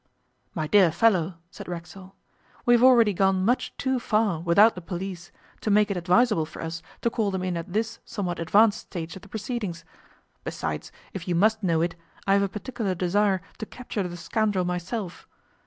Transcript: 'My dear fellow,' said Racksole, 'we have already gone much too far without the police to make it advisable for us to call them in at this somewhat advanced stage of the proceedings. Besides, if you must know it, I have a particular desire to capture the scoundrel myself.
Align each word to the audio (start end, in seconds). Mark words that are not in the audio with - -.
'My 0.55 0.65
dear 0.65 0.91
fellow,' 0.91 1.35
said 1.51 1.67
Racksole, 1.67 2.15
'we 2.65 2.73
have 2.73 2.83
already 2.83 3.13
gone 3.13 3.45
much 3.45 3.71
too 3.77 3.99
far 3.99 4.39
without 4.41 4.73
the 4.73 4.81
police 4.81 5.31
to 5.59 5.69
make 5.69 5.91
it 5.91 5.95
advisable 5.95 6.47
for 6.47 6.63
us 6.63 6.81
to 7.01 7.11
call 7.11 7.29
them 7.29 7.43
in 7.43 7.55
at 7.55 7.71
this 7.71 7.99
somewhat 8.03 8.39
advanced 8.39 8.79
stage 8.79 9.15
of 9.15 9.21
the 9.21 9.29
proceedings. 9.29 9.85
Besides, 10.43 10.91
if 11.13 11.27
you 11.27 11.35
must 11.35 11.61
know 11.61 11.81
it, 11.83 11.93
I 12.25 12.33
have 12.33 12.41
a 12.41 12.49
particular 12.49 12.95
desire 12.95 13.43
to 13.59 13.67
capture 13.67 14.01
the 14.01 14.17
scoundrel 14.17 14.65
myself. 14.65 15.27